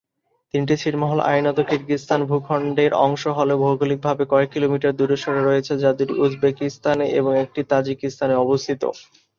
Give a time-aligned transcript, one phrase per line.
[0.53, 6.13] তিনটি ছিটমহল আইনত কিরগিজস্তান ভূখণ্ডের অংশ হলেও ভৌগোলিকভাবে কয়েক কিলোমিটার দূরে সরে রয়েছে যার দুটি
[6.23, 8.81] উজবেকিস্তানে এবং একটি তাজিকিস্তানে অবস্থিত।